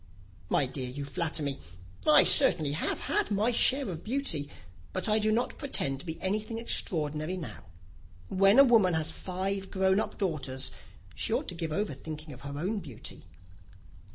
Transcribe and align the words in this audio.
"My 0.49 0.65
dear, 0.65 0.89
you 0.89 1.05
flatter 1.05 1.43
me. 1.43 1.59
I 2.07 2.23
certainly 2.23 2.71
have 2.71 3.01
had 3.01 3.29
my 3.29 3.51
share 3.51 3.87
of 3.87 4.03
beauty, 4.03 4.49
but 4.93 5.07
I 5.07 5.19
do 5.19 5.31
not 5.31 5.59
pretend 5.59 5.99
to 5.99 6.07
be 6.07 6.19
anything 6.23 6.57
extraordinary 6.57 7.37
now. 7.37 7.65
When 8.27 8.57
a 8.57 8.63
woman 8.63 8.95
has 8.95 9.11
five 9.11 9.69
grown 9.69 9.99
up 9.99 10.17
daughters, 10.17 10.71
she 11.13 11.31
ought 11.31 11.47
to 11.49 11.53
give 11.53 11.71
over 11.71 11.93
thinking 11.93 12.33
of 12.33 12.41
her 12.41 12.57
own 12.57 12.79
beauty." 12.79 13.25